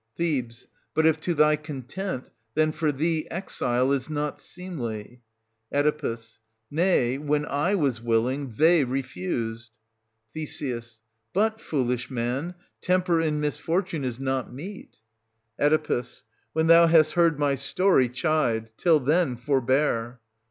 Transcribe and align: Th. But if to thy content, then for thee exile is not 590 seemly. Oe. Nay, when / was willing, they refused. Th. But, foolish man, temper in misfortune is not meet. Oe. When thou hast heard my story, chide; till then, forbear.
Th. 0.17 0.65
But 0.95 1.05
if 1.05 1.19
to 1.21 1.35
thy 1.35 1.55
content, 1.55 2.27
then 2.55 2.71
for 2.71 2.91
thee 2.91 3.27
exile 3.29 3.91
is 3.91 4.09
not 4.09 4.41
590 4.41 4.41
seemly. 4.41 5.21
Oe. 6.11 6.17
Nay, 6.71 7.19
when 7.19 7.43
/ 7.43 7.49
was 7.79 8.01
willing, 8.01 8.49
they 8.49 8.83
refused. 8.83 9.69
Th. 10.33 10.83
But, 11.33 11.61
foolish 11.61 12.09
man, 12.09 12.55
temper 12.81 13.21
in 13.21 13.39
misfortune 13.39 14.03
is 14.03 14.19
not 14.19 14.51
meet. 14.51 14.95
Oe. 15.59 16.03
When 16.53 16.65
thou 16.65 16.87
hast 16.87 17.11
heard 17.11 17.37
my 17.37 17.53
story, 17.53 18.09
chide; 18.09 18.75
till 18.79 18.99
then, 18.99 19.37
forbear. 19.37 20.19